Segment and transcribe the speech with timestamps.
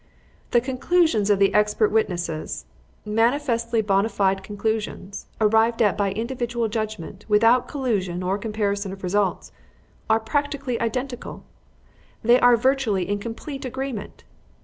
[0.49, 2.65] "The conclusions of the expert witnesses
[3.05, 9.51] manifestly bona fide conclusions, arrived at by individual judgement, without collusion or comparison of results
[10.09, 11.43] are practically identical.
[12.23, 14.23] They are virtually in complete agreement.